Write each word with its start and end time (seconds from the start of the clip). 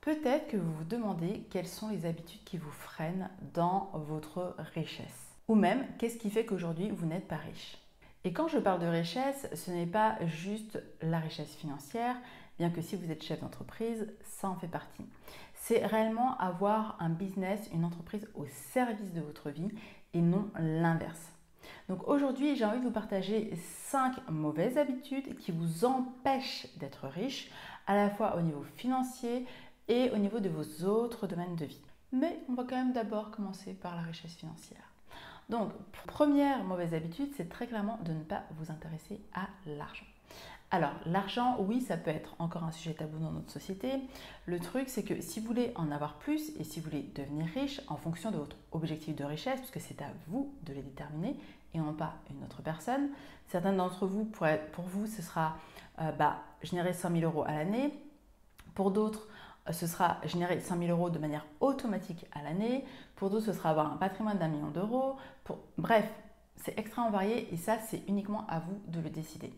Peut-être 0.00 0.48
que 0.48 0.56
vous 0.56 0.72
vous 0.72 0.84
demandez 0.84 1.46
quelles 1.50 1.68
sont 1.68 1.90
les 1.90 2.06
habitudes 2.06 2.42
qui 2.44 2.56
vous 2.56 2.70
freinent 2.70 3.28
dans 3.52 3.90
votre 3.92 4.56
richesse. 4.74 5.36
Ou 5.46 5.54
même, 5.54 5.84
qu'est-ce 5.98 6.16
qui 6.16 6.30
fait 6.30 6.46
qu'aujourd'hui 6.46 6.88
vous 6.88 7.04
n'êtes 7.04 7.28
pas 7.28 7.36
riche? 7.36 7.76
Et 8.24 8.32
quand 8.32 8.48
je 8.48 8.56
parle 8.58 8.80
de 8.80 8.86
richesse, 8.86 9.48
ce 9.52 9.70
n'est 9.70 9.86
pas 9.86 10.16
juste 10.26 10.82
la 11.02 11.18
richesse 11.18 11.54
financière, 11.54 12.16
bien 12.58 12.70
que 12.70 12.80
si 12.80 12.96
vous 12.96 13.10
êtes 13.10 13.22
chef 13.22 13.40
d'entreprise, 13.40 14.10
ça 14.22 14.48
en 14.48 14.56
fait 14.56 14.68
partie. 14.68 15.04
C'est 15.54 15.84
réellement 15.84 16.34
avoir 16.38 16.96
un 16.98 17.10
business, 17.10 17.68
une 17.74 17.84
entreprise 17.84 18.26
au 18.34 18.46
service 18.72 19.12
de 19.12 19.20
votre 19.20 19.50
vie 19.50 19.68
et 20.14 20.22
non 20.22 20.48
l'inverse. 20.58 21.30
Donc 21.90 22.08
aujourd'hui, 22.08 22.56
j'ai 22.56 22.64
envie 22.64 22.78
de 22.78 22.84
vous 22.84 22.90
partager 22.90 23.54
5 23.88 24.30
mauvaises 24.30 24.78
habitudes 24.78 25.36
qui 25.36 25.52
vous 25.52 25.84
empêchent 25.84 26.68
d'être 26.78 27.06
riche, 27.06 27.50
à 27.86 27.96
la 27.96 28.08
fois 28.08 28.36
au 28.36 28.40
niveau 28.40 28.62
financier 28.76 29.46
et 29.90 30.10
au 30.12 30.16
niveau 30.16 30.38
de 30.38 30.48
vos 30.48 30.86
autres 30.86 31.26
domaines 31.26 31.56
de 31.56 31.66
vie. 31.66 31.82
Mais 32.12 32.40
on 32.48 32.54
va 32.54 32.64
quand 32.64 32.76
même 32.76 32.92
d'abord 32.92 33.30
commencer 33.30 33.74
par 33.74 33.96
la 33.96 34.02
richesse 34.02 34.34
financière. 34.34 34.90
Donc, 35.48 35.72
première 36.06 36.62
mauvaise 36.62 36.94
habitude, 36.94 37.30
c'est 37.36 37.48
très 37.48 37.66
clairement 37.66 37.98
de 38.04 38.12
ne 38.12 38.22
pas 38.22 38.44
vous 38.52 38.70
intéresser 38.70 39.20
à 39.34 39.48
l'argent. 39.66 40.06
Alors, 40.70 40.92
l'argent, 41.04 41.56
oui, 41.58 41.80
ça 41.80 41.96
peut 41.96 42.12
être 42.12 42.36
encore 42.38 42.62
un 42.62 42.70
sujet 42.70 42.94
tabou 42.94 43.18
dans 43.18 43.32
notre 43.32 43.50
société. 43.50 43.90
Le 44.46 44.60
truc, 44.60 44.88
c'est 44.88 45.02
que 45.02 45.20
si 45.20 45.40
vous 45.40 45.48
voulez 45.48 45.72
en 45.74 45.90
avoir 45.90 46.14
plus 46.14 46.52
et 46.60 46.62
si 46.62 46.78
vous 46.78 46.88
voulez 46.88 47.10
devenir 47.16 47.46
riche 47.52 47.80
en 47.88 47.96
fonction 47.96 48.30
de 48.30 48.36
votre 48.36 48.56
objectif 48.70 49.16
de 49.16 49.24
richesse, 49.24 49.58
puisque 49.58 49.80
c'est 49.80 50.00
à 50.00 50.12
vous 50.28 50.54
de 50.62 50.72
les 50.72 50.82
déterminer 50.82 51.36
et 51.74 51.78
non 51.78 51.92
pas 51.92 52.14
une 52.30 52.44
autre 52.44 52.62
personne, 52.62 53.08
certains 53.48 53.72
d'entre 53.72 54.06
vous, 54.06 54.24
pour, 54.24 54.46
pour, 54.70 54.84
vous, 54.84 55.08
ce 55.08 55.22
sera 55.22 55.56
euh, 56.00 56.12
bah, 56.12 56.36
générer 56.62 56.92
100 56.92 57.10
000 57.16 57.22
euros 57.22 57.42
à 57.44 57.52
l'année. 57.52 57.92
Pour 58.76 58.92
d'autres, 58.92 59.26
ce 59.70 59.86
sera 59.86 60.18
générer 60.24 60.60
100 60.60 60.78
000 60.78 60.90
euros 60.90 61.10
de 61.10 61.18
manière 61.18 61.46
automatique 61.60 62.26
à 62.32 62.42
l'année. 62.42 62.84
Pour 63.16 63.30
d'autres, 63.30 63.46
ce 63.46 63.52
sera 63.52 63.70
avoir 63.70 63.92
un 63.92 63.96
patrimoine 63.96 64.38
d'un 64.38 64.48
million 64.48 64.70
d'euros. 64.70 65.16
Bref, 65.78 66.08
c'est 66.56 66.78
extrêmement 66.78 67.10
varié 67.10 67.52
et 67.52 67.56
ça, 67.56 67.78
c'est 67.78 68.02
uniquement 68.08 68.46
à 68.48 68.60
vous 68.60 68.80
de 68.88 69.00
le 69.00 69.10
décider. 69.10 69.52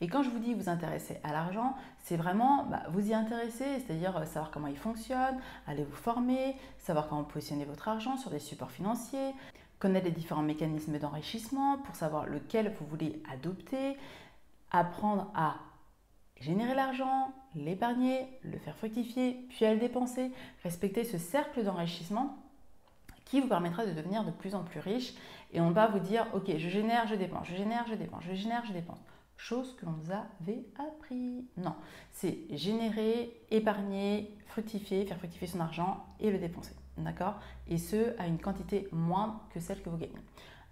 Et 0.00 0.08
quand 0.08 0.22
je 0.22 0.30
vous 0.30 0.38
dis 0.38 0.54
vous 0.54 0.68
intéresser 0.68 1.18
à 1.24 1.32
l'argent, 1.32 1.74
c'est 1.98 2.16
vraiment 2.16 2.64
bah, 2.64 2.82
vous 2.90 3.10
y 3.10 3.14
intéresser, 3.14 3.80
c'est-à-dire 3.80 4.16
euh, 4.16 4.24
savoir 4.26 4.50
comment 4.50 4.66
il 4.66 4.76
fonctionne, 4.76 5.38
aller 5.66 5.84
vous 5.84 5.96
former, 5.96 6.56
savoir 6.78 7.08
comment 7.08 7.24
positionner 7.24 7.64
votre 7.64 7.88
argent 7.88 8.16
sur 8.16 8.30
des 8.30 8.38
supports 8.38 8.70
financiers, 8.70 9.32
connaître 9.78 10.06
les 10.06 10.12
différents 10.12 10.42
mécanismes 10.42 10.98
d'enrichissement 10.98 11.78
pour 11.78 11.96
savoir 11.96 12.26
lequel 12.26 12.74
vous 12.78 12.86
voulez 12.86 13.22
adopter, 13.32 13.96
apprendre 14.70 15.30
à 15.34 15.56
générer 16.42 16.74
l'argent, 16.74 17.32
l'épargner, 17.54 18.26
le 18.42 18.58
faire 18.58 18.76
fructifier, 18.76 19.46
puis 19.48 19.64
à 19.64 19.72
le 19.72 19.80
dépenser, 19.80 20.32
respecter 20.62 21.04
ce 21.04 21.18
cercle 21.18 21.64
d'enrichissement 21.64 22.36
qui 23.24 23.40
vous 23.40 23.48
permettra 23.48 23.86
de 23.86 23.92
devenir 23.92 24.24
de 24.24 24.30
plus 24.30 24.54
en 24.54 24.62
plus 24.62 24.80
riche 24.80 25.14
et 25.52 25.60
on 25.60 25.70
va 25.70 25.86
vous 25.86 26.00
dire 26.00 26.26
ok 26.34 26.56
je 26.58 26.68
génère, 26.68 27.06
je 27.06 27.14
dépense, 27.14 27.46
je 27.46 27.56
génère, 27.56 27.86
je 27.88 27.94
dépense, 27.94 28.24
je 28.28 28.34
génère, 28.34 28.64
je 28.66 28.72
dépense 28.72 28.98
chose 29.42 29.74
que 29.76 29.86
l'on 29.86 29.92
nous 29.92 30.10
avait 30.10 30.64
appris. 30.78 31.44
Non, 31.56 31.74
c'est 32.12 32.38
générer, 32.50 33.36
épargner, 33.50 34.36
fructifier, 34.46 35.04
faire 35.04 35.18
fructifier 35.18 35.48
son 35.48 35.60
argent 35.60 36.06
et 36.20 36.30
le 36.30 36.38
dépenser. 36.38 36.74
D'accord? 36.96 37.34
Et 37.66 37.78
ce, 37.78 38.18
à 38.20 38.26
une 38.26 38.38
quantité 38.38 38.88
moindre 38.92 39.40
que 39.52 39.58
celle 39.58 39.82
que 39.82 39.88
vous 39.88 39.96
gagnez, 39.96 40.12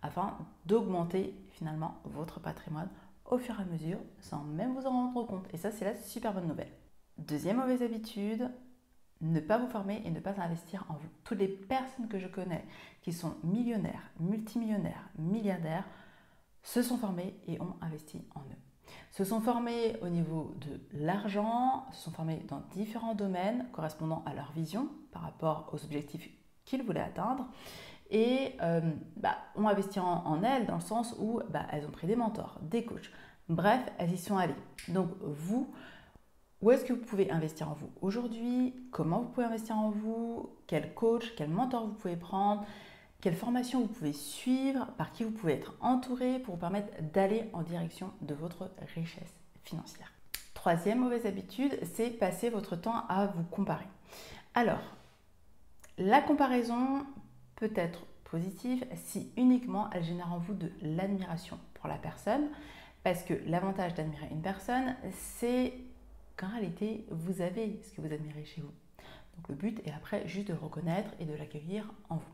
afin 0.02 0.36
d'augmenter 0.66 1.34
finalement 1.50 1.96
votre 2.04 2.40
patrimoine 2.40 2.88
au 3.30 3.38
fur 3.38 3.58
et 3.58 3.62
à 3.62 3.66
mesure 3.66 3.98
sans 4.20 4.42
même 4.42 4.74
vous 4.74 4.86
en 4.86 4.90
rendre 4.90 5.26
compte. 5.26 5.46
Et 5.52 5.56
ça, 5.56 5.70
c'est 5.70 5.84
la 5.84 5.94
super 5.94 6.34
bonne 6.34 6.48
nouvelle. 6.48 6.72
Deuxième 7.18 7.58
mauvaise 7.58 7.82
habitude, 7.82 8.50
ne 9.20 9.40
pas 9.40 9.58
vous 9.58 9.68
former 9.68 10.02
et 10.04 10.10
ne 10.10 10.20
pas 10.20 10.40
investir 10.40 10.86
en 10.88 10.94
vous. 10.94 11.08
Toutes 11.24 11.38
les 11.38 11.48
personnes 11.48 12.08
que 12.08 12.18
je 12.18 12.26
connais 12.26 12.64
qui 13.02 13.12
sont 13.12 13.34
millionnaires, 13.44 14.10
multimillionnaires, 14.18 15.10
milliardaires, 15.18 15.84
se 16.62 16.82
sont 16.82 16.98
formés 16.98 17.38
et 17.46 17.60
ont 17.60 17.76
investi 17.80 18.22
en 18.34 18.40
eux. 18.40 18.92
Se 19.12 19.24
sont 19.24 19.40
formés 19.40 19.96
au 20.02 20.08
niveau 20.08 20.54
de 20.60 20.80
l'argent, 20.92 21.86
se 21.92 22.04
sont 22.04 22.10
formés 22.10 22.44
dans 22.48 22.60
différents 22.72 23.14
domaines 23.14 23.66
correspondant 23.72 24.22
à 24.26 24.34
leur 24.34 24.52
vision 24.52 24.88
par 25.12 25.22
rapport 25.22 25.70
aux 25.72 25.84
objectifs 25.84 26.28
qu'ils 26.64 26.82
voulaient 26.82 27.00
atteindre 27.00 27.46
et 28.10 28.56
euh, 28.62 28.80
bah, 29.16 29.36
ont 29.56 29.68
investi 29.68 30.00
en, 30.00 30.42
elles 30.42 30.66
dans 30.66 30.76
le 30.76 30.80
sens 30.80 31.14
où 31.18 31.40
bah, 31.50 31.66
elles 31.72 31.86
ont 31.86 31.90
pris 31.90 32.06
des 32.06 32.16
mentors, 32.16 32.58
des 32.62 32.84
coachs. 32.84 33.10
Bref, 33.48 33.80
elles 33.98 34.12
y 34.12 34.18
sont 34.18 34.36
allées. 34.36 34.54
Donc 34.88 35.08
vous, 35.20 35.72
où 36.60 36.70
est-ce 36.70 36.84
que 36.84 36.92
vous 36.92 37.04
pouvez 37.04 37.30
investir 37.30 37.70
en 37.70 37.74
vous 37.74 37.90
aujourd'hui? 38.00 38.74
Comment 38.90 39.20
vous 39.20 39.28
pouvez 39.28 39.46
investir 39.46 39.76
en 39.76 39.90
vous? 39.90 40.50
Quel 40.66 40.94
coach, 40.94 41.34
quel 41.36 41.48
mentor 41.48 41.86
vous 41.86 41.94
pouvez 41.94 42.16
prendre? 42.16 42.64
Quelle 43.20 43.34
formation 43.34 43.80
vous 43.80 43.88
pouvez 43.88 44.14
suivre, 44.14 44.86
par 44.96 45.12
qui 45.12 45.24
vous 45.24 45.30
pouvez 45.30 45.54
être 45.54 45.76
entouré 45.80 46.38
pour 46.38 46.54
vous 46.54 46.60
permettre 46.60 46.88
d'aller 47.12 47.50
en 47.52 47.62
direction 47.62 48.12
de 48.22 48.34
votre 48.34 48.70
richesse 48.94 49.34
financière? 49.62 50.10
Troisième 50.54 51.00
mauvaise 51.00 51.26
habitude, 51.26 51.78
c'est 51.94 52.10
passer 52.10 52.50
votre 52.50 52.76
temps 52.76 53.04
à 53.08 53.26
vous 53.26 53.44
comparer. 53.44 53.86
Alors, 54.54 54.80
la 55.98 56.22
comparaison 56.22 57.04
peut 57.60 57.70
être 57.76 58.06
positive 58.24 58.84
si 58.94 59.30
uniquement 59.36 59.90
elle 59.92 60.02
génère 60.02 60.32
en 60.32 60.38
vous 60.38 60.54
de 60.54 60.72
l'admiration 60.80 61.58
pour 61.74 61.88
la 61.88 61.96
personne, 61.96 62.48
parce 63.04 63.22
que 63.22 63.34
l'avantage 63.46 63.94
d'admirer 63.94 64.28
une 64.30 64.40
personne, 64.40 64.96
c'est 65.12 65.74
qu'en 66.36 66.48
réalité, 66.48 67.06
vous 67.10 67.42
avez 67.42 67.80
ce 67.82 67.92
que 67.92 68.00
vous 68.00 68.12
admirez 68.12 68.44
chez 68.44 68.62
vous. 68.62 68.72
Donc 69.36 69.48
le 69.48 69.54
but 69.54 69.86
est 69.86 69.92
après 69.92 70.26
juste 70.26 70.48
de 70.48 70.54
reconnaître 70.54 71.10
et 71.18 71.26
de 71.26 71.34
l'accueillir 71.34 71.92
en 72.08 72.16
vous. 72.16 72.32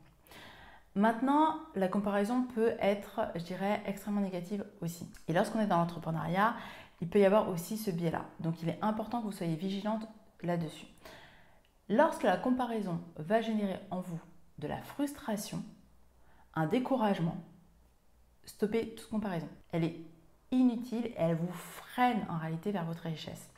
Maintenant, 0.95 1.57
la 1.75 1.89
comparaison 1.89 2.45
peut 2.55 2.73
être, 2.81 3.21
je 3.35 3.43
dirais, 3.43 3.83
extrêmement 3.85 4.23
négative 4.23 4.65
aussi. 4.81 5.07
Et 5.29 5.33
lorsqu'on 5.33 5.61
est 5.61 5.67
dans 5.67 5.77
l'entrepreneuriat, 5.79 6.55
il 7.01 7.09
peut 7.09 7.19
y 7.19 7.25
avoir 7.25 7.51
aussi 7.51 7.77
ce 7.77 7.91
biais-là. 7.91 8.25
Donc 8.41 8.63
il 8.63 8.69
est 8.69 8.79
important 8.81 9.21
que 9.21 9.27
vous 9.27 9.33
soyez 9.33 9.57
vigilante 9.57 10.09
là-dessus. 10.43 10.87
Lorsque 11.89 12.23
la 12.23 12.37
comparaison 12.37 13.01
va 13.17 13.41
générer 13.41 13.79
en 13.91 14.01
vous 14.01 14.21
de 14.59 14.69
la 14.69 14.81
frustration, 14.83 15.63
un 16.55 16.67
découragement, 16.67 17.37
stoppez 18.45 18.95
toute 18.95 19.11
comparaison. 19.11 19.49
Elle 19.73 19.85
est 19.85 20.01
inutile 20.51 21.07
et 21.07 21.15
elle 21.17 21.37
vous 21.37 21.53
freine 21.53 22.25
en 22.31 22.39
réalité 22.39 22.71
vers 22.73 22.85
votre 22.85 23.03
richesse. 23.03 23.49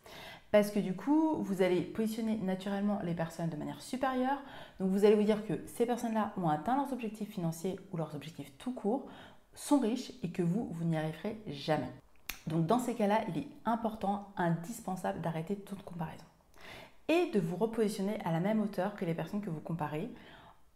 Parce 0.51 0.71
que 0.71 0.81
du 0.81 0.95
coup, 0.95 1.37
vous 1.43 1.61
allez 1.61 1.83
positionner 1.83 2.37
naturellement 2.39 3.01
les 3.05 3.15
personnes 3.15 3.51
de 3.51 3.57
manière 3.57 3.83
supérieure. 3.83 4.41
Donc 4.81 4.91
vous 4.91 5.05
allez 5.05 5.15
vous 5.15 5.23
dire 5.23 5.47
que 5.47 5.61
ces 5.67 5.85
personnes-là 5.85 6.33
ont 6.39 6.49
atteint 6.49 6.77
leurs 6.77 6.93
objectifs 6.93 7.29
financiers 7.29 7.79
ou 7.93 7.99
leurs 7.99 8.15
objectifs 8.15 8.51
tout 8.57 8.73
court, 8.73 9.07
sont 9.55 9.81
riches 9.81 10.13
et 10.23 10.31
que 10.31 10.43
vous, 10.43 10.69
vous 10.73 10.85
n'y 10.85 10.97
arriverez 10.97 11.39
jamais. 11.49 11.93
Donc 12.47 12.67
dans 12.67 12.79
ces 12.79 12.95
cas-là, 12.95 13.21
il 13.29 13.39
est 13.39 13.49
important, 13.67 14.33
indispensable 14.37 15.21
d'arrêter 15.21 15.57
toute 15.57 15.83
comparaison. 15.83 16.25
Et 17.09 17.31
de 17.31 17.41
vous 17.41 17.57
repositionner 17.57 18.19
à 18.25 18.33
la 18.33 18.41
même 18.41 18.61
hauteur 18.61 18.95
que 18.95 19.05
les 19.05 19.15
personnes 19.15 19.43
que 19.43 19.51
vous 19.51 19.61
comparez 19.61 20.09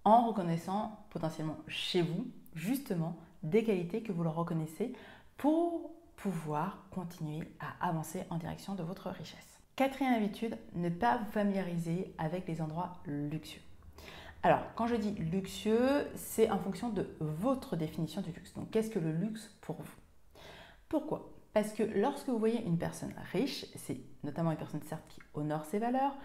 en 0.04 0.26
reconnaissant 0.26 1.04
potentiellement 1.10 1.58
chez 1.68 2.02
vous, 2.02 2.26
justement, 2.54 3.16
des 3.42 3.64
qualités 3.64 4.02
que 4.02 4.12
vous 4.12 4.22
leur 4.22 4.34
reconnaissez 4.34 4.92
pour 5.36 5.90
pouvoir 6.16 6.86
continuer 6.90 7.48
à 7.60 7.88
avancer 7.88 8.24
en 8.30 8.36
direction 8.36 8.74
de 8.74 8.82
votre 8.82 9.10
richesse. 9.10 9.58
Quatrième 9.74 10.14
habitude, 10.14 10.56
ne 10.74 10.88
pas 10.88 11.18
vous 11.18 11.30
familiariser 11.30 12.14
avec 12.18 12.46
les 12.46 12.60
endroits 12.60 12.98
luxueux. 13.06 13.62
Alors, 14.44 14.60
quand 14.74 14.86
je 14.86 14.96
dis 14.96 15.12
luxueux, 15.12 16.06
c'est 16.14 16.50
en 16.50 16.58
fonction 16.58 16.90
de 16.90 17.08
votre 17.20 17.76
définition 17.76 18.20
du 18.22 18.32
luxe. 18.32 18.52
Donc, 18.54 18.70
qu'est-ce 18.70 18.90
que 18.90 18.98
le 18.98 19.12
luxe 19.12 19.54
pour 19.60 19.76
vous? 19.76 20.42
Pourquoi? 20.88 21.32
Parce 21.52 21.72
que 21.72 21.82
lorsque 21.82 22.28
vous 22.28 22.38
voyez 22.38 22.62
une 22.64 22.78
personne 22.78 23.14
riche, 23.32 23.66
c'est 23.76 24.00
notamment 24.24 24.50
une 24.50 24.56
personne 24.56 24.82
certes 24.82 25.04
qui 25.08 25.20
honore 25.34 25.64
ses 25.64 25.78
valeurs, 25.78 26.16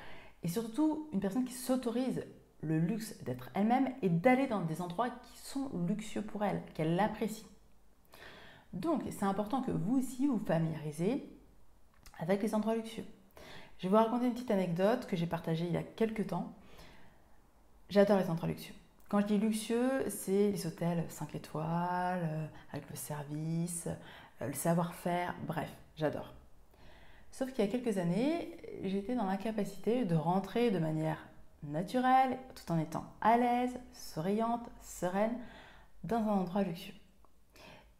et 0.43 0.47
surtout 0.47 1.09
une 1.13 1.19
personne 1.19 1.45
qui 1.45 1.53
s'autorise 1.53 2.23
le 2.61 2.79
luxe 2.79 3.15
d'être 3.23 3.49
elle-même 3.53 3.89
et 4.01 4.09
d'aller 4.09 4.47
dans 4.47 4.61
des 4.61 4.81
endroits 4.81 5.09
qui 5.09 5.37
sont 5.37 5.69
luxueux 5.87 6.21
pour 6.21 6.43
elle, 6.43 6.61
qu'elle 6.73 6.95
l'apprécie. 6.95 7.45
Donc, 8.73 9.03
c'est 9.11 9.25
important 9.25 9.61
que 9.61 9.71
vous 9.71 9.97
aussi 9.97 10.27
vous 10.27 10.39
familiarisez 10.39 11.27
avec 12.19 12.41
les 12.41 12.53
endroits 12.55 12.75
luxueux. 12.75 13.05
Je 13.79 13.83
vais 13.83 13.89
vous 13.89 14.03
raconter 14.03 14.25
une 14.25 14.33
petite 14.33 14.51
anecdote 14.51 15.05
que 15.05 15.15
j'ai 15.15 15.27
partagée 15.27 15.65
il 15.65 15.73
y 15.73 15.77
a 15.77 15.83
quelques 15.83 16.27
temps. 16.27 16.53
J'adore 17.89 18.17
les 18.17 18.29
endroits 18.29 18.49
luxueux. 18.49 18.73
Quand 19.07 19.21
je 19.21 19.27
dis 19.27 19.37
luxueux, 19.37 20.03
c'est 20.09 20.51
les 20.51 20.67
hôtels 20.67 21.05
5 21.07 21.35
étoiles, 21.35 22.21
euh, 22.23 22.47
avec 22.73 22.89
le 22.89 22.95
service, 22.97 23.87
euh, 24.41 24.47
le 24.47 24.53
savoir-faire, 24.53 25.33
bref, 25.45 25.71
j'adore. 25.95 26.33
Sauf 27.31 27.51
qu'il 27.53 27.63
y 27.63 27.67
a 27.67 27.71
quelques 27.71 27.97
années, 27.99 28.57
j'étais 28.83 29.15
dans 29.15 29.25
l'incapacité 29.25 30.03
de 30.03 30.15
rentrer 30.15 30.71
de 30.71 30.79
manière 30.79 31.19
naturelle, 31.63 32.37
tout 32.55 32.71
en 32.71 32.79
étant 32.79 33.05
à 33.21 33.37
l'aise, 33.37 33.77
souriante, 33.93 34.69
sereine, 34.81 35.37
dans 36.03 36.17
un 36.17 36.39
endroit 36.39 36.63
luxueux. 36.63 36.93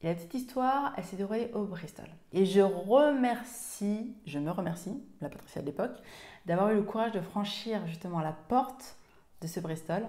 Et 0.02 0.08
la 0.08 0.14
petite 0.14 0.36
histoire, 0.36 0.94
elle 0.96 1.04
s'est 1.04 1.16
déroulée 1.16 1.50
au 1.54 1.64
Bristol. 1.66 2.06
Et 2.32 2.46
je 2.46 2.62
remercie, 2.62 4.16
je 4.26 4.38
me 4.38 4.52
remercie, 4.52 5.04
la 5.22 5.30
Patricia 5.30 5.62
de 5.62 5.66
l'époque, 5.66 5.98
d'avoir 6.46 6.72
eu 6.72 6.76
le 6.76 6.84
courage 6.84 7.14
de 7.14 7.22
franchir 7.22 7.86
justement 7.88 8.20
la 8.20 8.34
porte 8.34 8.96
de 9.42 9.48
ce 9.48 9.60
Bristol, 9.60 10.06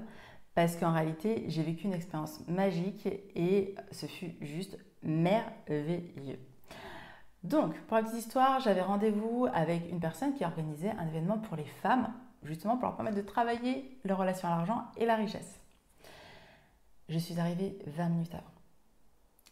parce 0.55 0.77
qu'en 0.77 0.93
réalité, 0.93 1.45
j'ai 1.49 1.63
vécu 1.63 1.87
une 1.87 1.95
expérience 1.95 2.47
magique 2.49 3.07
et 3.35 3.75
ce 3.93 4.07
fut 4.07 4.35
juste 4.41 4.77
merveilleux. 5.03 6.39
Donc, 7.45 7.79
pour 7.83 7.97
la 7.97 8.03
petite 8.03 8.19
histoire, 8.19 8.61
j'avais 8.61 8.83
rendez-vous 8.83 9.47
avec 9.55 9.91
une 9.91 10.01
personne 10.01 10.35
qui 10.35 10.45
organisait 10.45 10.91
un 10.91 11.07
événement 11.07 11.39
pour 11.39 11.57
les 11.57 11.65
femmes, 11.65 12.13
justement 12.43 12.77
pour 12.77 12.87
leur 12.87 12.97
permettre 12.97 13.17
de 13.17 13.23
travailler 13.23 13.99
leur 14.05 14.19
relation 14.19 14.49
à 14.49 14.51
l'argent 14.53 14.87
et 14.97 15.07
la 15.07 15.17
richesse. 15.17 15.61
Je 17.09 17.19
suis 17.19 17.39
arrivée 17.41 17.79
20 17.87 18.09
minutes 18.09 18.35
avant. 18.35 18.45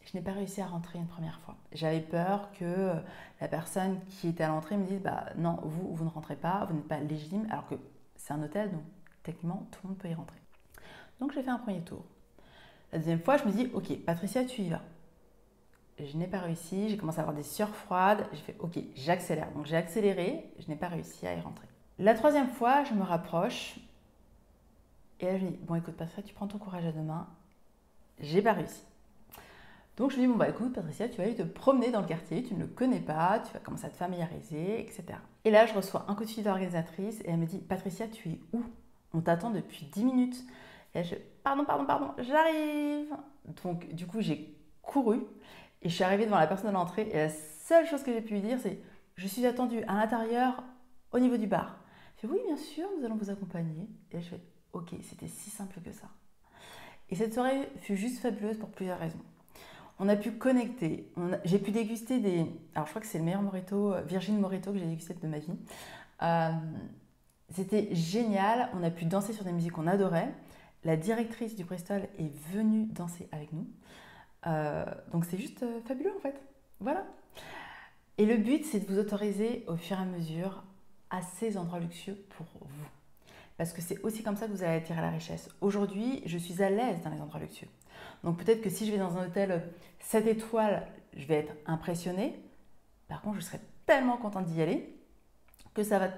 Je 0.05 0.17
n'ai 0.17 0.23
pas 0.23 0.33
réussi 0.33 0.61
à 0.61 0.67
rentrer 0.67 0.99
une 0.99 1.07
première 1.09 1.41
fois. 1.41 1.57
J'avais 1.73 2.01
peur 2.01 2.53
que 2.53 2.93
la 3.41 3.49
personne 3.49 3.99
qui 4.09 4.29
était 4.29 4.45
à 4.45 4.49
l'entrée 4.49 4.77
me 4.77 4.87
dise 4.87 5.01
bah 5.01 5.27
non, 5.37 5.59
vous 5.63 5.95
vous 5.95 6.05
ne 6.05 6.11
rentrez 6.11 6.37
pas, 6.37 6.65
vous 6.67 6.75
n'êtes 6.75 6.87
pas 6.87 7.01
légitime 7.01 7.47
alors 7.51 7.67
que 7.67 7.75
c'est 8.15 8.33
un 8.33 8.43
hôtel 8.43 8.71
donc 8.71 8.83
techniquement 9.25 9.67
tout 9.73 9.81
le 9.83 9.89
monde 9.89 9.99
peut 9.99 10.09
y 10.09 10.15
rentrer. 10.15 10.39
Donc 11.19 11.33
j'ai 11.33 11.43
fait 11.43 11.51
un 11.51 11.59
premier 11.59 11.81
tour. 11.81 12.05
La 12.93 12.99
deuxième 12.99 13.21
fois, 13.21 13.37
je 13.37 13.45
me 13.45 13.51
dis 13.51 13.69
OK, 13.75 13.99
Patricia, 14.05 14.45
tu 14.45 14.63
y 14.63 14.69
vas 14.69 14.83
je 16.05 16.17
n'ai 16.17 16.27
pas 16.27 16.41
réussi, 16.41 16.89
j'ai 16.91 16.97
commencé 16.97 17.19
à 17.19 17.23
avoir 17.23 17.35
des 17.35 17.43
sueurs 17.43 17.75
froides, 17.75 18.27
j'ai 18.33 18.43
fait 18.43 18.57
ok, 18.59 18.79
j'accélère. 18.95 19.51
Donc 19.53 19.67
j'ai 19.67 19.77
accéléré, 19.77 20.53
je 20.59 20.69
n'ai 20.69 20.77
pas 20.77 20.89
réussi 20.89 21.27
à 21.27 21.35
y 21.35 21.41
rentrer. 21.41 21.67
La 21.99 22.13
troisième 22.13 22.49
fois, 22.49 22.85
je 22.85 22.93
me 22.93 23.03
rapproche 23.03 23.77
et 25.21 25.25
là 25.25 25.39
je 25.39 25.45
me 25.47 25.51
dis 25.51 25.59
bon 25.63 25.77
écoute 25.77 25.95
Patricia, 25.97 26.23
tu 26.23 26.35
prends 26.35 26.47
ton 26.47 26.59
courage 26.59 26.85
à 26.85 26.93
deux 26.93 27.01
mains, 27.01 27.27
j'ai 28.21 28.43
pas 28.43 28.53
réussi. 28.53 28.83
Donc 29.97 30.11
je 30.11 30.17
lui 30.17 30.27
dis 30.27 30.29
bon 30.29 30.37
bah 30.37 30.51
écoute 30.51 30.75
Patricia, 30.75 31.09
tu 31.09 31.17
vas 31.17 31.23
aller 31.23 31.35
te 31.35 31.43
promener 31.43 31.91
dans 31.91 32.03
le 32.03 32.07
quartier, 32.07 32.43
tu 32.43 32.55
ne 32.55 32.61
le 32.61 32.67
connais 32.67 33.01
pas, 33.01 33.41
tu 33.41 33.51
vas 33.55 33.61
commencer 33.61 33.87
à 33.87 33.89
te 33.89 33.97
familiariser, 33.97 34.79
etc. 34.81 35.05
Et 35.47 35.51
là 35.51 35.65
je 35.65 35.73
reçois 35.73 36.05
un 36.09 36.15
coup 36.15 36.25
de 36.25 36.29
fil 36.29 36.45
d'organisatrice 36.45 37.21
et 37.21 37.31
elle 37.31 37.39
me 37.39 37.47
dit 37.47 37.59
Patricia, 37.59 38.07
tu 38.09 38.29
es 38.29 38.41
où? 38.53 38.63
On 39.15 39.23
t'attend 39.23 39.49
depuis 39.49 39.87
10 39.87 40.05
minutes. 40.05 40.45
Et 40.95 41.03
je 41.03 41.15
pardon, 41.43 41.65
pardon, 41.65 41.87
pardon, 41.87 42.11
j'arrive. 42.19 43.15
Donc 43.65 43.89
du 43.95 44.07
coup 44.07 44.21
j'ai 44.21 44.55
couru 44.83 45.21
et 45.81 45.89
je 45.89 45.95
suis 45.95 46.05
arrivée 46.05 46.27
devant 46.27 46.39
la 46.39 46.47
personne 46.47 46.69
à 46.69 46.73
l'entrée 46.73 47.09
et 47.11 47.17
la 47.17 47.31
seule 47.31 47.87
chose 47.87 48.03
que 48.03 48.13
j'ai 48.13 48.21
pu 48.21 48.35
lui 48.35 48.43
dire, 48.43 48.59
c'est 48.61 48.83
Je 49.15 49.27
suis 49.27 49.47
attendue 49.47 49.83
à 49.89 49.95
l'intérieur 49.95 50.63
au 51.13 51.19
niveau 51.19 51.39
du 51.39 51.47
bar. 51.47 51.79
Je 52.17 52.23
fais 52.23 52.27
Oui, 52.27 52.39
bien 52.47 52.57
sûr, 52.57 52.87
nous 52.99 53.05
allons 53.05 53.17
vous 53.17 53.31
accompagner. 53.31 53.89
Et 54.13 54.21
je 54.21 54.29
fais 54.29 54.41
Ok, 54.73 54.95
c'était 55.03 55.29
si 55.29 55.49
simple 55.49 55.81
que 55.81 55.93
ça. 55.93 56.09
Et 57.09 57.15
cette 57.15 57.33
soirée 57.33 57.69
fut 57.81 57.97
juste 57.97 58.19
fabuleuse 58.19 58.59
pour 58.59 58.69
plusieurs 58.69 58.99
raisons. 58.99 59.21
On 59.99 60.09
a 60.09 60.17
pu 60.17 60.33
connecter, 60.33 61.11
j'ai 61.45 61.59
pu 61.59 61.71
déguster 61.71 62.21
des. 62.21 62.45
Alors 62.75 62.85
je 62.87 62.91
crois 62.91 63.01
que 63.01 63.07
c'est 63.07 63.17
le 63.17 63.25
meilleur 63.25 63.41
Moreto, 63.41 63.95
Virgin 64.07 64.39
Moreto 64.39 64.73
que 64.73 64.79
j'ai 64.79 64.85
dégusté 64.85 65.15
de 65.15 65.27
ma 65.27 65.39
vie. 65.39 65.55
Euh, 66.23 66.51
c'était 67.55 67.95
génial, 67.95 68.69
on 68.75 68.83
a 68.83 68.91
pu 68.91 69.07
danser 69.07 69.33
sur 69.33 69.45
des 69.45 69.53
musiques 69.53 69.73
qu'on 69.73 69.87
adorait. 69.87 70.35
La 70.85 70.99
directrice 70.99 71.57
du 71.57 71.65
Bristol 71.65 72.03
est 72.19 72.37
venue 72.53 72.85
danser 72.87 73.29
avec 73.33 73.55
nous. 73.55 73.67
Euh, 74.47 74.85
donc 75.13 75.25
c'est 75.25 75.39
juste 75.39 75.63
euh, 75.63 75.81
fabuleux 75.87 76.13
en 76.15 76.21
fait. 76.21 76.39
Voilà. 76.81 77.07
Et 78.19 78.27
le 78.27 78.37
but, 78.37 78.65
c'est 78.65 78.81
de 78.81 78.87
vous 78.87 78.99
autoriser 78.99 79.65
au 79.67 79.77
fur 79.77 79.99
et 79.99 80.03
à 80.03 80.05
mesure 80.05 80.63
à 81.17 81.23
ces 81.23 81.57
endroits 81.57 81.81
luxueux 81.81 82.19
pour 82.37 82.47
vous. 82.61 82.87
Parce 83.57 83.73
que 83.73 83.81
c'est 83.81 84.01
aussi 84.03 84.23
comme 84.23 84.37
ça 84.37 84.47
que 84.47 84.53
vous 84.53 84.63
allez 84.63 84.77
attirer 84.77 85.01
la 85.01 85.11
richesse. 85.11 85.49
Aujourd'hui, 85.61 86.23
je 86.27 86.37
suis 86.37 86.63
à 86.63 86.69
l'aise 86.69 87.01
dans 87.03 87.11
les 87.11 87.21
endroits 87.21 87.41
luxueux. 87.41 87.69
Donc 88.23 88.39
peut-être 88.39 88.61
que 88.61 88.71
si 88.71 88.87
je 88.87 88.93
vais 88.93 88.99
dans 88.99 89.17
un 89.17 89.27
hôtel 89.27 89.63
7 90.01 90.27
étoiles, 90.27 90.87
je 91.17 91.27
vais 91.27 91.37
être 91.37 91.55
impressionnée. 91.67 92.39
Par 93.09 93.23
contre, 93.23 93.37
je 93.37 93.45
serai 93.45 93.61
tellement 93.87 94.19
contente 94.19 94.47
d'y 94.47 94.61
aller 94.61 94.93
que 95.75 95.83
ça 95.83 95.99
va 95.99 96.09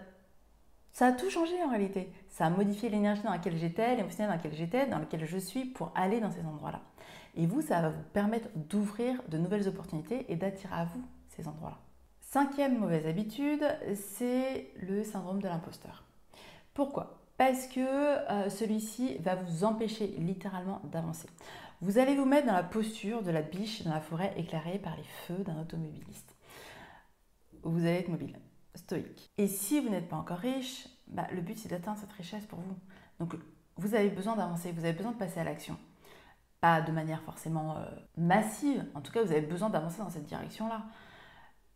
ça 0.92 1.06
a 1.06 1.12
tout 1.12 1.30
changé 1.30 1.52
en 1.62 1.70
réalité. 1.70 2.10
Ça 2.28 2.46
a 2.46 2.50
modifié 2.50 2.88
l'énergie 2.88 3.22
dans 3.22 3.30
laquelle 3.30 3.56
j'étais, 3.56 3.94
l'émotion 3.94 4.24
dans 4.24 4.32
laquelle 4.32 4.54
j'étais, 4.54 4.86
dans 4.86 4.98
laquelle 4.98 5.24
je 5.26 5.38
suis 5.38 5.64
pour 5.64 5.92
aller 5.94 6.18
dans 6.18 6.32
ces 6.32 6.44
endroits-là. 6.44 6.80
Et 7.36 7.46
vous, 7.46 7.62
ça 7.62 7.80
va 7.80 7.90
vous 7.90 8.02
permettre 8.12 8.48
d'ouvrir 8.56 9.22
de 9.28 9.38
nouvelles 9.38 9.68
opportunités 9.68 10.26
et 10.28 10.34
d'attirer 10.34 10.74
à 10.74 10.86
vous 10.86 11.04
ces 11.28 11.46
endroits-là. 11.46 11.78
Cinquième 12.30 12.78
mauvaise 12.78 13.06
habitude, 13.06 13.64
c'est 13.94 14.70
le 14.82 15.02
syndrome 15.02 15.40
de 15.40 15.48
l'imposteur. 15.48 16.04
Pourquoi? 16.74 17.22
Parce 17.38 17.66
que 17.66 17.80
euh, 17.80 18.50
celui-ci 18.50 19.16
va 19.20 19.34
vous 19.34 19.64
empêcher 19.64 20.08
littéralement 20.18 20.82
d'avancer. 20.92 21.26
Vous 21.80 21.98
allez 21.98 22.14
vous 22.14 22.26
mettre 22.26 22.46
dans 22.46 22.52
la 22.52 22.62
posture 22.62 23.22
de 23.22 23.30
la 23.30 23.40
biche 23.40 23.82
dans 23.82 23.94
la 23.94 24.02
forêt 24.02 24.34
éclairée 24.36 24.78
par 24.78 24.94
les 24.96 25.04
feux 25.26 25.42
d'un 25.42 25.58
automobiliste. 25.58 26.36
Vous 27.62 27.80
allez 27.80 28.00
être 28.00 28.10
mobile, 28.10 28.38
stoïque. 28.74 29.30
Et 29.38 29.46
si 29.46 29.80
vous 29.80 29.88
n'êtes 29.88 30.10
pas 30.10 30.16
encore 30.16 30.38
riche, 30.38 30.86
bah, 31.06 31.26
le 31.32 31.40
but 31.40 31.56
c'est 31.56 31.70
d'atteindre 31.70 31.98
cette 31.98 32.12
richesse 32.12 32.44
pour 32.44 32.58
vous. 32.58 32.76
Donc 33.20 33.36
vous 33.76 33.94
avez 33.94 34.10
besoin 34.10 34.36
d'avancer, 34.36 34.70
vous 34.72 34.84
avez 34.84 34.92
besoin 34.92 35.12
de 35.12 35.18
passer 35.18 35.40
à 35.40 35.44
l'action 35.44 35.78
pas 36.60 36.80
de 36.80 36.90
manière 36.90 37.22
forcément 37.22 37.76
euh, 37.76 37.84
massive. 38.16 38.84
En 38.94 39.00
tout 39.00 39.12
cas, 39.12 39.22
vous 39.22 39.30
avez 39.30 39.40
besoin 39.40 39.70
d'avancer 39.70 39.98
dans 39.98 40.10
cette 40.10 40.26
direction-là. 40.26 40.82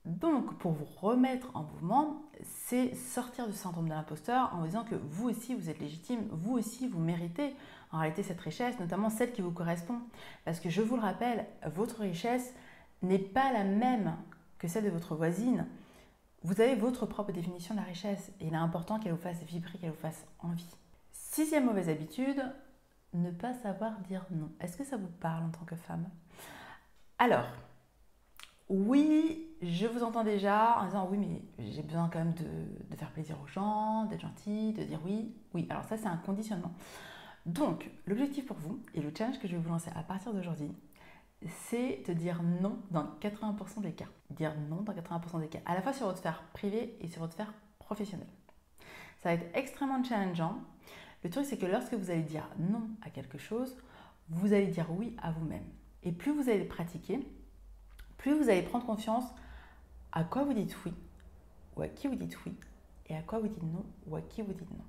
Donc, 0.05 0.59
pour 0.59 0.73
vous 0.73 0.85
remettre 0.85 1.49
en 1.55 1.63
mouvement, 1.63 2.23
c'est 2.43 2.95
sortir 2.95 3.47
du 3.47 3.53
syndrome 3.53 3.85
de 3.85 3.95
l'imposteur 3.95 4.53
en 4.53 4.59
vous 4.59 4.67
disant 4.67 4.85
que 4.85 4.97
vous 4.97 5.29
aussi, 5.29 5.55
vous 5.55 5.71
êtes 5.71 5.79
légitime, 5.79 6.27
vous 6.33 6.55
aussi, 6.55 6.89
vous 6.89 6.99
méritez 6.99 7.55
en 7.93 7.99
réalité 7.99 8.23
cette 8.25 8.41
richesse, 8.41 8.79
notamment 8.81 9.11
celle 9.11 9.33
qui 9.33 9.43
vous 9.43 9.53
correspond. 9.53 10.01
Parce 10.45 10.59
que 10.59 10.71
je 10.71 10.83
vous 10.83 10.97
le 10.97 11.03
rappelle, 11.03 11.47
votre 11.75 12.01
richesse 12.01 12.53
n'est 13.03 13.19
pas 13.19 13.53
la 13.53 13.63
même 13.63 14.17
que 14.59 14.67
celle 14.67 14.85
de 14.85 14.91
votre 14.91 15.15
voisine. 15.15 15.67
Vous 16.43 16.61
avez 16.61 16.75
votre 16.75 17.07
propre 17.07 17.31
définition 17.31 17.75
de 17.75 17.81
la 17.81 17.87
richesse 17.87 18.33
et 18.41 18.47
il 18.47 18.55
est 18.55 18.57
important 18.57 18.99
qu'elle 18.99 19.13
vous 19.13 19.19
fasse 19.19 19.43
vibrer, 19.45 19.79
qu'elle 19.79 19.91
vous 19.91 19.97
fasse 19.97 20.25
envie. 20.41 20.77
Sixième 21.13 21.67
mauvaise 21.67 21.89
habitude, 21.89 22.43
ne 23.15 23.31
pas 23.31 23.55
savoir 23.55 23.93
dire 24.01 24.27
non. 24.31 24.51
Est-ce 24.59 24.77
que 24.77 24.85
ça 24.85 24.97
vous 24.97 25.11
parle 25.21 25.45
en 25.45 25.51
tant 25.51 25.65
que 25.65 25.77
femme? 25.77 26.09
Alors, 27.19 27.47
oui, 28.73 29.51
je 29.61 29.87
vous 29.87 30.03
entends 30.03 30.25
déjà 30.25 30.79
en 30.81 30.87
disant 30.87 31.07
oui, 31.11 31.19
mais 31.19 31.43
j'ai 31.59 31.83
besoin 31.83 32.09
quand 32.11 32.21
même 32.21 32.33
de, 32.33 32.97
faire 32.97 33.11
plaisir 33.11 33.37
aux 33.43 33.47
gens, 33.47 34.07
d'être 34.07 34.23
gentil, 34.23 34.73
de 34.73 34.83
dire 34.83 34.99
oui. 35.05 35.35
Oui, 35.53 35.67
alors 35.69 35.85
ça, 35.85 35.99
c'est 35.99 36.07
un 36.07 36.17
conditionnement. 36.17 36.73
Donc, 37.45 37.91
l'objectif 38.07 38.47
pour 38.47 38.57
vous 38.57 38.81
et 38.95 39.03
le 39.03 39.13
challenge 39.17 39.39
que 39.39 39.47
je 39.47 39.57
vais 39.57 39.63
vous 39.63 39.69
lancer 39.69 39.91
à 39.95 40.03
partir 40.03 40.33
d'aujourd'hui, 40.33 40.73
c'est 41.69 42.03
de 42.09 42.15
dire 42.15 42.43
non 42.43 42.79
dans 42.91 43.05
80% 43.21 43.83
des 43.83 43.93
cas. 43.93 44.07
Dire 44.31 44.55
non 44.71 44.81
dans 44.81 44.95
80% 44.95 45.41
des 45.41 45.49
cas, 45.49 45.59
à 45.67 45.75
la 45.75 45.83
fois 45.83 45.93
sur 45.93 46.07
votre 46.07 46.19
sphère 46.19 46.43
privée 46.55 46.97
et 47.03 47.09
sur 47.09 47.21
votre 47.21 47.35
sphère 47.35 47.53
professionnelle. 47.79 48.31
Ça 49.23 49.29
va 49.29 49.35
être 49.35 49.55
extrêmement 49.55 50.03
challengeant. 50.03 50.63
Le 51.25 51.29
truc, 51.29 51.45
c'est 51.45 51.59
que 51.59 51.67
lorsque 51.67 51.93
vous 51.93 52.11
allez 52.11 52.23
dire 52.23 52.49
non 52.59 52.89
à 53.03 53.11
quelque 53.11 53.37
chose, 53.37 53.77
vous 54.31 54.55
allez 54.55 54.69
dire 54.69 54.87
oui 54.91 55.15
à 55.21 55.31
vous-même. 55.31 55.67
Et 56.05 56.11
plus 56.11 56.33
vous 56.33 56.49
allez 56.49 56.65
pratiquer, 56.65 57.21
plus 58.23 58.35
vous 58.35 58.49
allez 58.49 58.63
prendre 58.63 58.87
confiance 58.87 59.25
à 60.13 60.23
quoi 60.23 60.45
vous 60.45 60.55
dites 60.55 60.77
oui, 60.87 60.95
ou 61.77 61.83
à 61.83 61.89
qui 61.89 62.07
vous 62.07 62.15
dites 62.15 62.39
oui, 62.47 62.55
et 63.09 63.17
à 63.17 63.21
quoi 63.21 63.41
vous 63.41 63.49
dites 63.49 63.63
non, 63.65 63.85
ou 64.07 64.15
à 64.15 64.21
qui 64.21 64.43
vous 64.43 64.53
dites 64.53 64.71
non. 64.71 64.85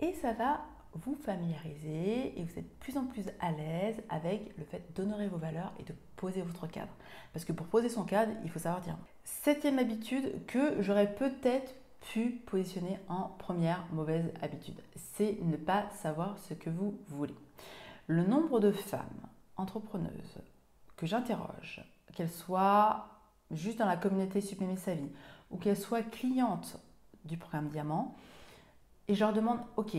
Et 0.00 0.12
ça 0.12 0.34
va 0.34 0.60
vous 0.92 1.14
familiariser 1.14 2.38
et 2.38 2.44
vous 2.44 2.58
êtes 2.58 2.68
de 2.68 2.74
plus 2.80 2.98
en 2.98 3.06
plus 3.06 3.24
à 3.40 3.50
l'aise 3.50 3.96
avec 4.10 4.54
le 4.58 4.64
fait 4.64 4.94
d'honorer 4.94 5.26
vos 5.26 5.38
valeurs 5.38 5.72
et 5.80 5.84
de 5.84 5.94
poser 6.16 6.42
votre 6.42 6.66
cadre. 6.66 6.92
Parce 7.32 7.46
que 7.46 7.52
pour 7.52 7.66
poser 7.66 7.88
son 7.88 8.04
cadre, 8.04 8.32
il 8.44 8.50
faut 8.50 8.58
savoir 8.58 8.82
dire. 8.82 8.98
Septième 9.24 9.78
habitude 9.78 10.44
que 10.44 10.82
j'aurais 10.82 11.14
peut-être 11.14 11.74
pu 12.12 12.42
positionner 12.44 12.98
en 13.08 13.22
première 13.38 13.86
mauvaise 13.90 14.30
habitude. 14.42 14.78
C'est 15.14 15.38
ne 15.40 15.56
pas 15.56 15.88
savoir 16.02 16.38
ce 16.38 16.52
que 16.52 16.68
vous 16.68 16.98
voulez. 17.08 17.34
Le 18.06 18.22
nombre 18.22 18.60
de 18.60 18.70
femmes 18.70 19.28
entrepreneuses 19.56 20.42
que 20.96 21.06
j'interroge, 21.06 21.82
qu'elles 22.14 22.30
soient 22.30 23.08
juste 23.50 23.78
dans 23.78 23.86
la 23.86 23.96
communauté 23.96 24.40
Sublimer 24.40 24.76
sa 24.76 24.94
vie 24.94 25.10
ou 25.50 25.58
qu'elles 25.58 25.76
soient 25.76 26.02
clientes 26.02 26.76
du 27.24 27.36
programme 27.36 27.68
Diamant, 27.68 28.16
et 29.08 29.14
je 29.14 29.20
leur 29.20 29.32
demande, 29.32 29.60
ok, 29.76 29.96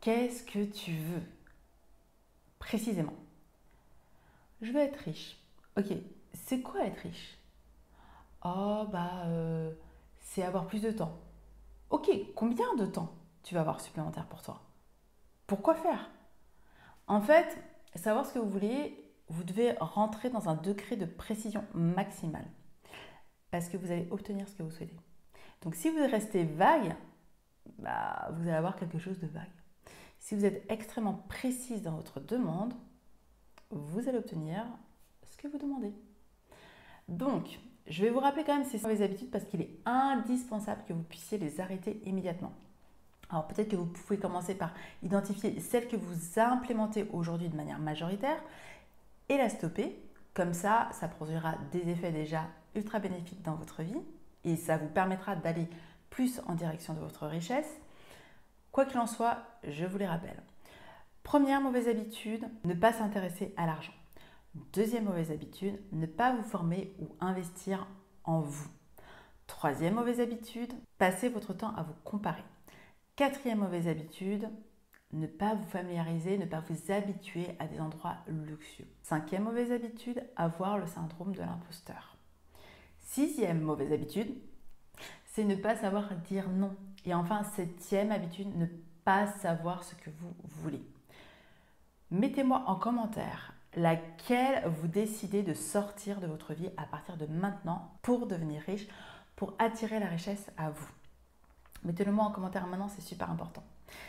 qu'est-ce 0.00 0.42
que 0.42 0.64
tu 0.64 0.92
veux 0.92 1.22
précisément? 2.58 3.14
Je 4.60 4.72
veux 4.72 4.80
être 4.80 4.96
riche. 4.96 5.38
Ok, 5.76 5.92
c'est 6.32 6.60
quoi 6.60 6.84
être 6.84 7.00
riche? 7.00 7.38
Oh, 8.44 8.84
bah, 8.90 9.24
euh, 9.26 9.72
c'est 10.20 10.42
avoir 10.42 10.66
plus 10.66 10.82
de 10.82 10.90
temps. 10.90 11.18
Ok, 11.90 12.10
combien 12.34 12.74
de 12.76 12.86
temps 12.86 13.12
tu 13.42 13.54
vas 13.54 13.60
avoir 13.60 13.80
supplémentaire 13.80 14.26
pour 14.26 14.42
toi? 14.42 14.62
Pourquoi 15.46 15.74
faire? 15.74 16.10
En 17.06 17.20
fait, 17.20 17.56
savoir 17.94 18.26
ce 18.26 18.32
que 18.34 18.38
vous 18.38 18.50
voulez, 18.50 19.05
vous 19.28 19.44
devez 19.44 19.72
rentrer 19.80 20.30
dans 20.30 20.48
un 20.48 20.54
degré 20.54 20.96
de 20.96 21.06
précision 21.06 21.64
maximale 21.74 22.46
parce 23.50 23.68
que 23.68 23.76
vous 23.76 23.90
allez 23.90 24.06
obtenir 24.10 24.48
ce 24.48 24.54
que 24.54 24.62
vous 24.62 24.70
souhaitez. 24.70 24.96
Donc 25.62 25.74
si 25.74 25.90
vous 25.90 25.98
restez 25.98 26.44
vague, 26.44 26.94
bah, 27.78 28.28
vous 28.32 28.42
allez 28.42 28.56
avoir 28.56 28.76
quelque 28.76 28.98
chose 28.98 29.18
de 29.18 29.26
vague. 29.26 29.50
Si 30.18 30.34
vous 30.34 30.44
êtes 30.44 30.64
extrêmement 30.70 31.24
précise 31.28 31.82
dans 31.82 31.94
votre 31.94 32.20
demande, 32.20 32.74
vous 33.70 34.08
allez 34.08 34.18
obtenir 34.18 34.64
ce 35.24 35.36
que 35.36 35.48
vous 35.48 35.58
demandez. 35.58 35.92
Donc, 37.08 37.60
je 37.86 38.02
vais 38.02 38.10
vous 38.10 38.18
rappeler 38.18 38.44
quand 38.44 38.56
même 38.56 38.66
ces 38.66 38.78
mauvaises 38.80 39.02
habitudes 39.02 39.30
parce 39.30 39.44
qu'il 39.44 39.60
est 39.60 39.78
indispensable 39.84 40.82
que 40.86 40.92
vous 40.92 41.02
puissiez 41.02 41.38
les 41.38 41.60
arrêter 41.60 42.00
immédiatement. 42.04 42.52
Alors 43.28 43.46
peut-être 43.48 43.68
que 43.68 43.76
vous 43.76 43.86
pouvez 43.86 44.18
commencer 44.18 44.54
par 44.54 44.72
identifier 45.02 45.58
celles 45.60 45.88
que 45.88 45.96
vous 45.96 46.40
implémentez 46.40 47.08
aujourd'hui 47.12 47.48
de 47.48 47.56
manière 47.56 47.78
majoritaire 47.78 48.40
et 49.28 49.36
la 49.36 49.48
stopper. 49.48 50.02
Comme 50.34 50.54
ça, 50.54 50.88
ça 50.92 51.08
produira 51.08 51.54
des 51.72 51.88
effets 51.88 52.12
déjà 52.12 52.42
ultra 52.74 52.98
bénéfiques 52.98 53.42
dans 53.42 53.54
votre 53.54 53.82
vie 53.82 54.00
et 54.44 54.56
ça 54.56 54.76
vous 54.76 54.88
permettra 54.88 55.34
d'aller 55.34 55.68
plus 56.10 56.40
en 56.46 56.54
direction 56.54 56.94
de 56.94 57.00
votre 57.00 57.26
richesse. 57.26 57.80
Quoi 58.70 58.84
qu'il 58.84 58.98
en 58.98 59.06
soit, 59.06 59.38
je 59.64 59.86
vous 59.86 59.98
les 59.98 60.06
rappelle. 60.06 60.42
Première 61.22 61.60
mauvaise 61.60 61.88
habitude, 61.88 62.46
ne 62.64 62.74
pas 62.74 62.92
s'intéresser 62.92 63.54
à 63.56 63.66
l'argent. 63.66 63.92
Deuxième 64.72 65.04
mauvaise 65.04 65.30
habitude, 65.30 65.78
ne 65.92 66.06
pas 66.06 66.34
vous 66.34 66.42
former 66.42 66.94
ou 67.00 67.08
investir 67.20 67.86
en 68.24 68.40
vous. 68.40 68.68
Troisième 69.46 69.94
mauvaise 69.94 70.20
habitude, 70.20 70.72
passer 70.98 71.28
votre 71.28 71.52
temps 71.52 71.74
à 71.74 71.82
vous 71.82 71.94
comparer. 72.04 72.44
Quatrième 73.16 73.58
mauvaise 73.58 73.88
habitude, 73.88 74.48
ne 75.12 75.26
pas 75.26 75.54
vous 75.54 75.66
familiariser, 75.68 76.38
ne 76.38 76.46
pas 76.46 76.62
vous 76.68 76.92
habituer 76.92 77.48
à 77.58 77.66
des 77.66 77.80
endroits 77.80 78.16
luxueux. 78.26 78.86
Cinquième 79.02 79.44
mauvaise 79.44 79.72
habitude, 79.72 80.22
avoir 80.36 80.78
le 80.78 80.86
syndrome 80.86 81.34
de 81.34 81.40
l'imposteur. 81.40 82.16
Sixième 83.00 83.60
mauvaise 83.60 83.92
habitude, 83.92 84.34
c'est 85.26 85.44
ne 85.44 85.54
pas 85.54 85.76
savoir 85.76 86.14
dire 86.28 86.48
non. 86.48 86.74
Et 87.04 87.14
enfin, 87.14 87.44
septième 87.44 88.10
habitude, 88.10 88.56
ne 88.56 88.66
pas 89.04 89.26
savoir 89.26 89.84
ce 89.84 89.94
que 89.94 90.10
vous 90.10 90.34
voulez. 90.44 90.82
Mettez-moi 92.10 92.64
en 92.66 92.76
commentaire 92.76 93.52
laquelle 93.76 94.66
vous 94.66 94.88
décidez 94.88 95.42
de 95.42 95.54
sortir 95.54 96.20
de 96.20 96.26
votre 96.26 96.54
vie 96.54 96.70
à 96.76 96.84
partir 96.84 97.16
de 97.16 97.26
maintenant 97.26 97.92
pour 98.02 98.26
devenir 98.26 98.62
riche, 98.62 98.88
pour 99.36 99.54
attirer 99.58 100.00
la 100.00 100.06
richesse 100.06 100.50
à 100.56 100.70
vous. 100.70 100.88
Mettez-le 101.84 102.10
moi 102.10 102.24
en 102.24 102.32
commentaire 102.32 102.66
maintenant, 102.66 102.88
c'est 102.88 103.02
super 103.02 103.30
important. 103.30 103.62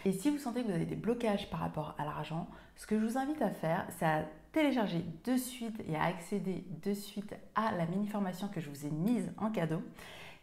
Et 0.05 0.11
si 0.11 0.29
vous 0.29 0.37
sentez 0.37 0.61
que 0.61 0.67
vous 0.67 0.73
avez 0.73 0.85
des 0.85 0.95
blocages 0.95 1.49
par 1.49 1.59
rapport 1.59 1.95
à 1.97 2.05
l'argent, 2.05 2.47
ce 2.75 2.87
que 2.87 2.99
je 2.99 3.05
vous 3.05 3.17
invite 3.17 3.41
à 3.41 3.49
faire, 3.49 3.87
c'est 3.97 4.05
à 4.05 4.25
télécharger 4.51 5.03
de 5.23 5.35
suite 5.37 5.81
et 5.87 5.95
à 5.95 6.03
accéder 6.03 6.65
de 6.83 6.93
suite 6.93 7.35
à 7.55 7.71
la 7.71 7.85
mini-formation 7.85 8.47
que 8.47 8.61
je 8.61 8.69
vous 8.69 8.85
ai 8.85 8.89
mise 8.89 9.31
en 9.37 9.51
cadeau 9.51 9.81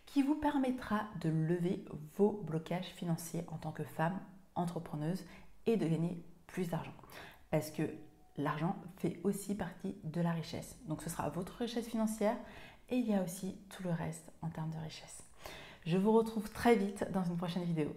qui 0.06 0.22
vous 0.22 0.34
permettra 0.34 1.08
de 1.20 1.28
lever 1.28 1.84
vos 2.16 2.32
blocages 2.44 2.86
financiers 2.86 3.44
en 3.48 3.56
tant 3.56 3.72
que 3.72 3.84
femme 3.84 4.18
entrepreneuse 4.54 5.24
et 5.66 5.76
de 5.76 5.86
gagner 5.86 6.22
plus 6.46 6.68
d'argent. 6.68 6.94
Parce 7.50 7.70
que 7.70 7.82
l'argent 8.36 8.76
fait 8.98 9.18
aussi 9.24 9.54
partie 9.54 9.96
de 10.04 10.20
la 10.20 10.32
richesse. 10.32 10.76
Donc 10.86 11.02
ce 11.02 11.10
sera 11.10 11.28
votre 11.30 11.56
richesse 11.56 11.88
financière 11.88 12.36
et 12.90 12.96
il 12.96 13.08
y 13.08 13.14
a 13.14 13.22
aussi 13.22 13.56
tout 13.70 13.82
le 13.82 13.90
reste 13.90 14.30
en 14.42 14.48
termes 14.48 14.70
de 14.70 14.78
richesse. 14.78 15.24
Je 15.86 15.96
vous 15.96 16.12
retrouve 16.12 16.50
très 16.50 16.76
vite 16.76 17.06
dans 17.12 17.24
une 17.24 17.36
prochaine 17.36 17.64
vidéo. 17.64 17.94